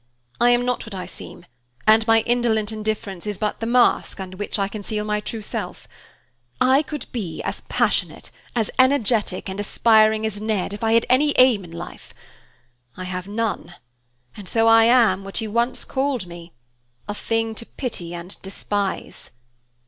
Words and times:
I 0.39 0.49
am 0.49 0.65
not 0.65 0.83
what 0.83 0.95
I 0.95 1.05
seem, 1.05 1.45
and 1.85 2.07
my 2.07 2.21
indolent 2.21 2.71
indifference 2.71 3.27
is 3.27 3.37
but 3.37 3.59
the 3.59 3.67
mask 3.67 4.19
under 4.19 4.35
which 4.35 4.57
I 4.57 4.67
conceal 4.67 5.05
my 5.05 5.21
real 5.31 5.43
self. 5.43 5.87
I 6.59 6.81
could 6.81 7.05
be 7.11 7.43
as 7.43 7.61
passionate, 7.69 8.31
as 8.55 8.71
energetic 8.79 9.47
and 9.47 9.59
aspiring 9.59 10.25
as 10.25 10.41
Ned, 10.41 10.73
if 10.73 10.83
I 10.83 10.93
had 10.93 11.05
any 11.07 11.35
aim 11.37 11.63
in 11.63 11.69
life. 11.71 12.15
I 12.97 13.03
have 13.03 13.27
none, 13.27 13.75
and 14.35 14.49
so 14.49 14.67
I 14.67 14.85
am 14.85 15.23
what 15.23 15.39
you 15.39 15.51
once 15.51 15.85
called 15.85 16.25
me, 16.25 16.53
a 17.07 17.13
thing 17.13 17.53
to 17.53 17.65
pity 17.67 18.15
and 18.15 18.41
despise." 18.41 19.29